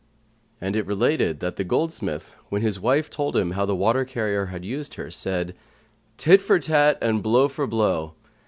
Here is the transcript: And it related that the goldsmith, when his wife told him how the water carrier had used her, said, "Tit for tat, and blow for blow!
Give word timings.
And 0.59 0.75
it 0.75 0.87
related 0.87 1.41
that 1.41 1.57
the 1.57 1.63
goldsmith, 1.63 2.35
when 2.49 2.63
his 2.63 2.79
wife 2.79 3.07
told 3.07 3.35
him 3.35 3.51
how 3.51 3.67
the 3.67 3.75
water 3.75 4.03
carrier 4.03 4.47
had 4.47 4.65
used 4.65 4.95
her, 4.95 5.11
said, 5.11 5.53
"Tit 6.17 6.41
for 6.41 6.57
tat, 6.57 6.97
and 7.03 7.21
blow 7.21 7.47
for 7.47 7.67
blow! 7.67 8.15